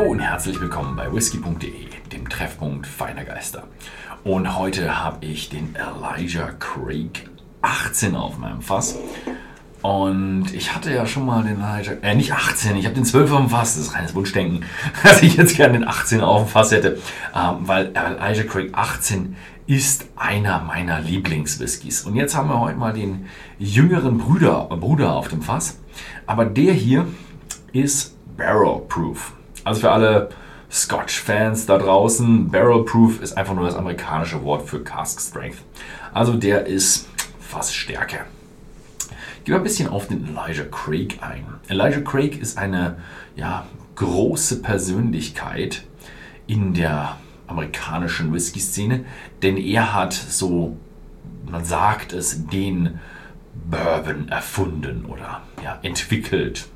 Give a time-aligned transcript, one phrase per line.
[0.00, 3.64] Hallo und herzlich willkommen bei whisky.de, dem Treffpunkt feiner Geister.
[4.24, 7.28] Und heute habe ich den Elijah Craig
[7.60, 8.96] 18 auf meinem Fass.
[9.82, 13.30] Und ich hatte ja schon mal den Elijah, äh nicht 18, ich habe den 12
[13.30, 14.64] auf dem Fass, das ist reines Wunschdenken,
[15.02, 16.98] dass ich jetzt gerne den 18 auf dem Fass hätte,
[17.36, 22.06] ähm, weil Elijah Craig 18 ist einer meiner Lieblingswhiskys.
[22.06, 23.26] Und jetzt haben wir heute mal den
[23.58, 25.78] jüngeren Bruder, Bruder auf dem Fass.
[26.26, 27.06] Aber der hier
[27.74, 29.34] ist Barrel Proof.
[29.70, 30.30] Also für alle
[30.68, 35.58] Scotch-Fans da draußen, Barrel Proof ist einfach nur das amerikanische Wort für Cask Strength.
[36.12, 38.24] Also der ist fast stärker.
[39.38, 41.46] Ich gehe ein bisschen auf den Elijah Craig ein.
[41.68, 42.96] Elijah Craig ist eine
[43.36, 45.84] ja, große Persönlichkeit
[46.48, 47.16] in der
[47.46, 49.04] amerikanischen Whisky-Szene,
[49.44, 50.76] denn er hat so,
[51.48, 52.98] man sagt es, den
[53.70, 56.66] Bourbon erfunden oder ja, entwickelt.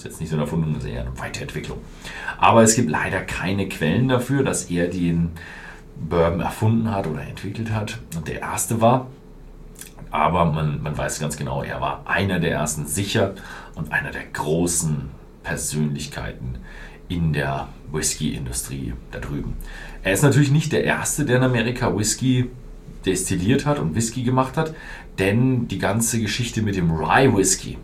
[0.00, 1.78] Ist jetzt nicht so eine Erfundung, das ist eher eine Weiterentwicklung.
[2.38, 5.32] Aber es gibt leider keine Quellen dafür, dass er den
[5.96, 9.08] Bourbon erfunden hat oder entwickelt hat und der erste war.
[10.10, 13.34] Aber man, man weiß ganz genau, er war einer der ersten sicher
[13.74, 15.10] und einer der großen
[15.42, 16.56] Persönlichkeiten
[17.08, 19.54] in der Whisky-Industrie da drüben.
[20.02, 22.50] Er ist natürlich nicht der Erste, der in Amerika Whisky
[23.04, 24.74] destilliert hat und Whisky gemacht hat,
[25.18, 27.78] denn die ganze Geschichte mit dem Rye Whisky,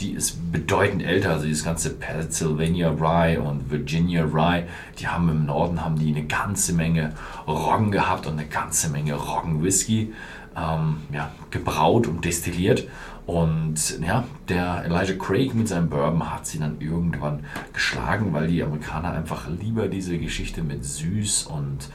[0.00, 1.30] die ist bedeutend älter.
[1.30, 4.64] Also dieses ganze Pennsylvania Rye und Virginia Rye,
[4.98, 7.12] die haben im Norden haben die eine ganze Menge
[7.46, 10.12] Roggen gehabt und eine ganze Menge Roggen Whisky
[10.56, 12.88] ähm, ja, gebraut und destilliert.
[13.26, 18.62] Und ja, der Elijah Craig mit seinem Bourbon hat sie dann irgendwann geschlagen, weil die
[18.62, 21.88] Amerikaner einfach lieber diese Geschichte mit süß und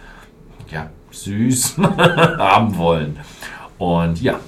[0.71, 3.17] ja, süß haben wollen.
[3.77, 4.39] Und ja,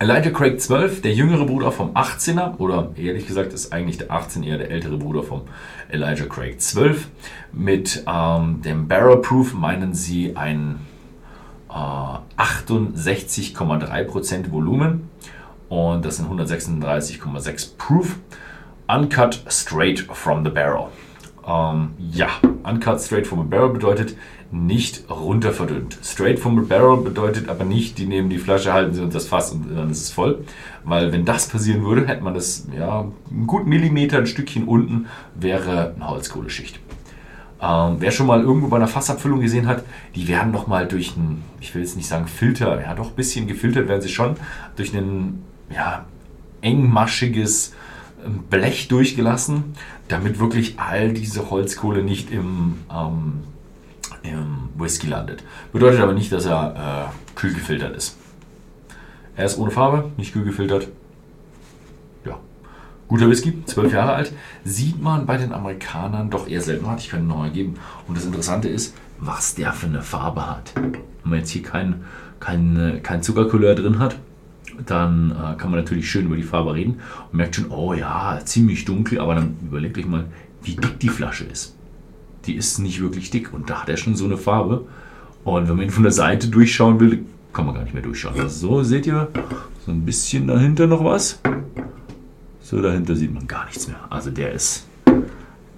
[0.00, 4.44] Elijah Craig 12, der jüngere Bruder vom 18er, oder ehrlich gesagt ist eigentlich der 18
[4.44, 5.40] eher der ältere Bruder vom
[5.88, 7.08] Elijah Craig 12.
[7.52, 10.78] Mit ähm, dem Barrel Proof meinen sie ein
[11.68, 15.10] äh, 68,3% Volumen
[15.68, 18.20] und das sind 136,6 Proof.
[18.86, 20.90] Uncut straight from the barrel.
[21.48, 22.28] Ähm, ja,
[22.62, 24.14] uncut straight from the barrel bedeutet
[24.50, 25.98] nicht runter verdünnt.
[26.02, 29.26] Straight from the barrel bedeutet aber nicht, die nehmen die Flasche, halten sie uns das
[29.26, 30.44] Fass und dann ist es voll.
[30.84, 35.06] Weil wenn das passieren würde, hätte man das, ja, einen guten Millimeter, ein Stückchen unten,
[35.34, 36.80] wäre eine Holzkohleschicht.
[37.60, 39.84] Ähm, wer schon mal irgendwo bei einer Fassabfüllung gesehen hat,
[40.14, 43.46] die werden nochmal durch einen, ich will jetzt nicht sagen Filter, ja doch ein bisschen
[43.46, 44.36] gefiltert werden sie schon,
[44.76, 46.04] durch ein ja,
[46.60, 47.74] engmaschiges
[48.50, 49.74] Blech durchgelassen,
[50.08, 53.44] damit wirklich all diese Holzkohle nicht im, ähm,
[54.22, 55.42] im Whisky landet.
[55.72, 58.16] Bedeutet aber nicht, dass er äh, kühl gefiltert ist.
[59.36, 60.88] Er ist ohne Farbe, nicht kühl gefiltert.
[62.24, 62.38] Ja,
[63.06, 64.32] guter Whisky, zwölf Jahre alt.
[64.64, 66.86] Sieht man bei den Amerikanern doch eher selten.
[66.98, 67.74] Ich kann ihn noch geben.
[68.08, 70.72] Und das Interessante ist, was der für eine Farbe hat.
[70.74, 72.04] Wenn man jetzt hier kein,
[72.40, 74.16] kein, kein Zuckercouleur drin hat,
[74.86, 77.00] dann äh, kann man natürlich schön über die Farbe reden
[77.30, 80.26] und merkt schon, oh ja, ziemlich dunkel, aber dann überlegt euch mal,
[80.62, 81.74] wie dick die Flasche ist.
[82.46, 84.86] Die ist nicht wirklich dick und da hat er schon so eine Farbe.
[85.44, 88.38] Und wenn man ihn von der Seite durchschauen will, kann man gar nicht mehr durchschauen.
[88.40, 89.28] Also so seht ihr,
[89.84, 91.40] so ein bisschen dahinter noch was.
[92.60, 93.98] So dahinter sieht man gar nichts mehr.
[94.10, 94.86] Also der ist,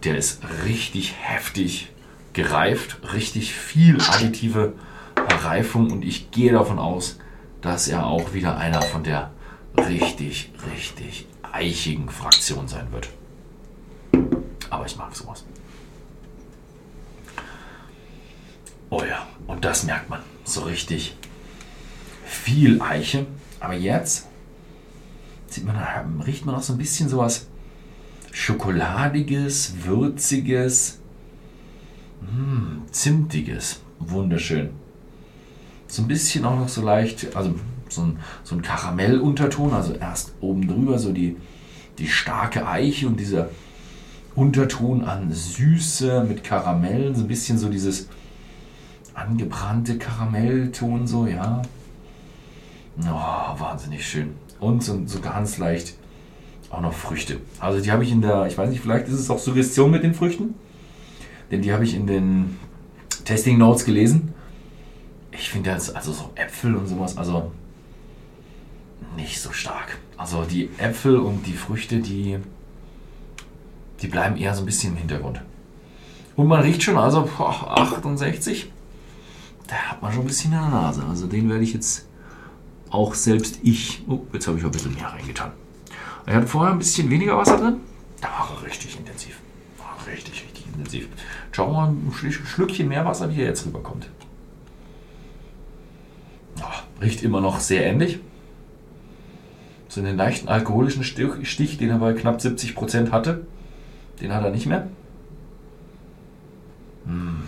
[0.05, 1.93] der ist richtig heftig
[2.33, 4.73] gereift, richtig viel additive
[5.45, 7.19] Reifung und ich gehe davon aus,
[7.61, 9.31] dass er auch wieder einer von der
[9.77, 13.09] richtig, richtig eichigen Fraktion sein wird.
[14.71, 15.45] Aber ich mag sowas.
[18.89, 21.17] Oh ja, und das merkt man so richtig.
[22.25, 23.27] Viel Eiche.
[23.59, 24.27] Aber jetzt
[25.49, 25.77] sieht man,
[26.23, 27.47] riecht man auch so ein bisschen sowas
[28.33, 31.01] Schokoladiges, Würziges,
[32.21, 33.81] mh, Zimtiges.
[33.99, 34.71] Wunderschön
[35.91, 37.55] so ein bisschen auch noch so leicht, also
[37.89, 41.37] so ein, so ein Karamellunterton, also erst oben drüber so die,
[41.99, 43.51] die starke Eiche und dieser
[44.37, 48.09] Unterton an Süße mit Karamellen, so ein bisschen so dieses
[49.15, 51.63] angebrannte Karamellton, so, ja.
[53.03, 54.35] Oh, wahnsinnig schön.
[54.61, 55.95] Und so, so ganz leicht
[56.71, 57.39] auch noch Früchte.
[57.59, 60.05] Also die habe ich in der, ich weiß nicht, vielleicht ist es auch Suggestion mit
[60.05, 60.55] den Früchten,
[61.51, 62.59] denn die habe ich in den
[63.25, 64.33] Testing Notes gelesen
[65.41, 67.51] ich finde jetzt, also so Äpfel und sowas, also
[69.17, 69.99] nicht so stark.
[70.19, 72.39] Also die Äpfel und die Früchte, die,
[74.03, 75.41] die bleiben eher so ein bisschen im Hintergrund.
[76.37, 78.71] Und man riecht schon, also boah, 68,
[79.67, 81.05] da hat man schon ein bisschen in der Nase.
[81.09, 82.07] Also den werde ich jetzt
[82.91, 85.53] auch selbst ich, oh, jetzt habe ich ein bisschen mehr reingetan.
[86.27, 87.81] Er hat vorher ein bisschen weniger Wasser drin,
[88.21, 89.39] da war er richtig intensiv.
[89.79, 91.09] War richtig, richtig intensiv.
[91.51, 94.11] Schauen wir mal ein Schlückchen mehr Wasser, wie hier jetzt rüberkommt.
[97.01, 98.21] Riecht immer noch sehr ähnlich.
[99.89, 103.47] So einen leichten alkoholischen Stich, den er bei knapp 70% hatte,
[104.21, 104.87] den hat er nicht mehr.
[107.07, 107.43] Hm.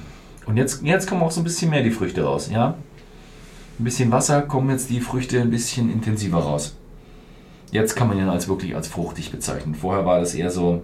[0.46, 2.76] Und jetzt, jetzt kommen auch so ein bisschen mehr die Früchte raus, ja?
[3.78, 6.76] Ein bisschen Wasser kommen jetzt die Früchte ein bisschen intensiver raus.
[7.70, 9.74] Jetzt kann man ihn als wirklich als fruchtig bezeichnen.
[9.74, 10.82] Vorher war das eher so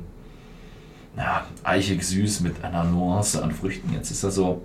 [1.17, 3.93] ja, eichig süß mit einer Nuance an Früchten.
[3.93, 4.63] Jetzt ist er so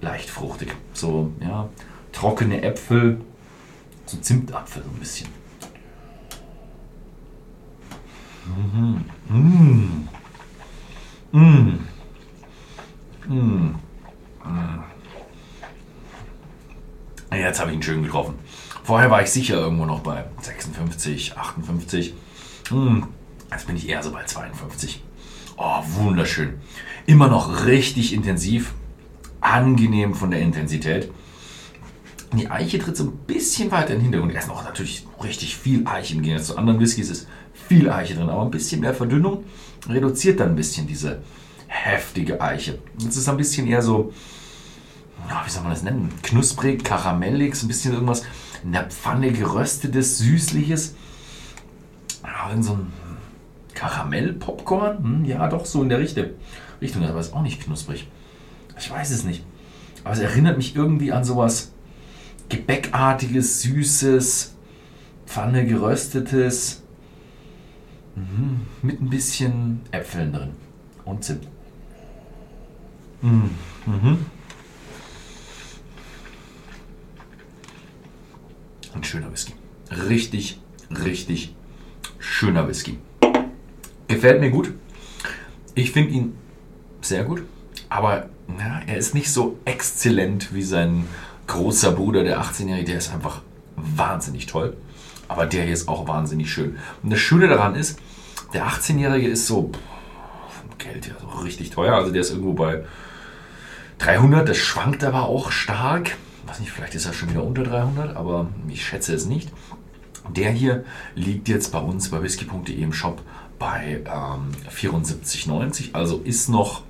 [0.00, 0.74] leicht fruchtig.
[0.92, 1.68] So, ja,
[2.12, 3.20] trockene Äpfel,
[4.06, 5.28] so Zimtapfel so ein bisschen.
[8.46, 9.04] Mhm.
[9.28, 10.08] Mmh.
[11.32, 11.78] Mmh.
[13.28, 13.74] Mmh.
[17.32, 18.34] Jetzt habe ich ihn schön getroffen.
[18.84, 22.14] Vorher war ich sicher irgendwo noch bei 56, 58.
[22.68, 23.06] Hm,
[23.50, 25.02] jetzt bin ich eher so bei 52.
[25.56, 26.54] Oh, wunderschön.
[27.06, 28.74] Immer noch richtig intensiv.
[29.40, 31.10] Angenehm von der Intensität.
[32.32, 34.32] Die Eiche tritt so ein bisschen weiter in den Hintergrund.
[34.32, 38.14] Er ist noch natürlich richtig viel Eiche im Gegensatz zu anderen Whiskys ist viel Eiche
[38.14, 39.44] drin, aber ein bisschen mehr Verdünnung
[39.88, 41.22] reduziert dann ein bisschen diese
[41.66, 42.78] heftige Eiche.
[43.06, 44.12] Es ist ein bisschen eher so,
[45.44, 46.10] wie soll man das nennen?
[46.22, 48.22] Knusprig, karamellig, so ein bisschen irgendwas
[48.64, 50.94] in der Pfanne geröstetes, süßliches.
[52.22, 52.92] Ja, so ein
[53.74, 54.98] Karamell-Popcorn?
[54.98, 56.26] Hm, ja, doch, so in der Richtung.
[56.80, 58.08] Richtung, aber ist auch nicht knusprig.
[58.78, 59.44] Ich weiß es nicht.
[60.04, 61.71] Aber es erinnert mich irgendwie an sowas
[62.52, 64.54] Gebäckartiges, Süßes,
[65.26, 66.82] Pfanne geröstetes.
[68.14, 70.50] Mhm, mit ein bisschen Äpfeln drin.
[71.06, 71.48] Und Zimt.
[73.22, 73.50] Mhm.
[73.86, 74.26] Mhm.
[78.94, 79.54] Ein schöner Whisky.
[79.90, 80.60] Richtig,
[80.90, 81.54] richtig
[82.18, 82.98] schöner Whisky.
[84.08, 84.74] Gefällt mir gut.
[85.74, 86.34] Ich finde ihn
[87.00, 87.44] sehr gut,
[87.88, 91.06] aber na, er ist nicht so exzellent wie sein
[91.46, 92.86] großer Bruder, der 18-Jährige.
[92.86, 93.40] Der ist einfach
[93.76, 94.76] wahnsinnig toll.
[95.28, 96.76] Aber der hier ist auch wahnsinnig schön.
[97.02, 97.98] Und das Schöne daran ist,
[98.52, 101.94] der 18-Jährige ist so pff, Geld ja so richtig teuer.
[101.94, 102.84] Also der ist irgendwo bei
[103.98, 104.48] 300.
[104.48, 106.12] Das schwankt aber auch stark
[106.52, 109.50] weiß nicht, vielleicht ist er schon wieder unter 300, aber ich schätze es nicht.
[110.28, 110.84] Der hier
[111.14, 113.22] liegt jetzt bei uns bei whisky.de im Shop
[113.58, 115.94] bei ähm, 74,90.
[115.94, 116.82] Also ist noch,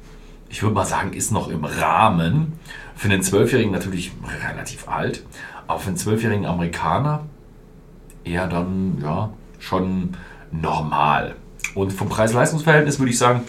[0.53, 2.53] ich würde mal sagen, ist noch im Rahmen.
[2.95, 4.13] Für einen Zwölfjährigen natürlich
[4.47, 5.25] relativ alt,
[5.67, 7.25] aber für einen zwölfjährigen Amerikaner
[8.23, 10.17] eher dann ja schon
[10.53, 11.35] normal.
[11.75, 13.41] Und vom Preis-Leistungs-Verhältnis würde ich sagen,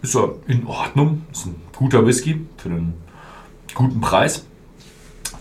[0.00, 1.26] ist er in Ordnung.
[1.30, 2.94] Ist ein guter Whisky für einen
[3.74, 4.46] guten Preis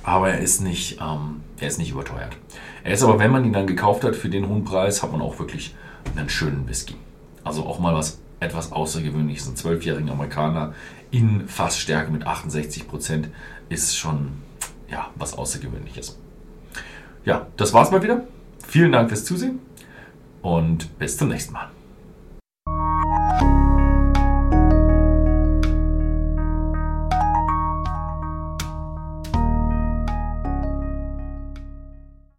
[0.03, 2.35] aber er ist nicht, ähm, er ist nicht überteuert.
[2.83, 5.21] Er ist aber, wenn man ihn dann gekauft hat für den hohen Preis, hat man
[5.21, 5.75] auch wirklich
[6.15, 6.95] einen schönen Whisky.
[7.43, 9.47] Also auch mal was etwas Außergewöhnliches.
[9.47, 10.73] Ein zwölfjährigen Amerikaner
[11.11, 13.29] in Fassstärke mit 68 Prozent
[13.69, 14.33] ist schon
[14.89, 16.19] ja, was Außergewöhnliches.
[17.23, 18.25] Ja, das war's mal wieder.
[18.67, 19.59] Vielen Dank fürs Zusehen
[20.41, 21.69] und bis zum nächsten Mal.